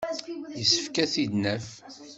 [0.59, 1.67] Yessefk ad t-id-naf.